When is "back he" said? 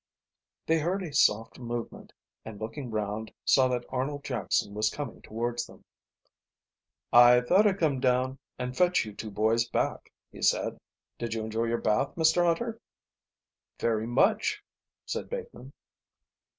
9.69-10.41